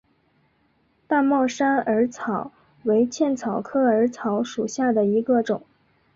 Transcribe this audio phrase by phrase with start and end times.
[1.05, 2.51] 大帽山耳草
[2.85, 5.61] 为茜草科耳草属下的一个种。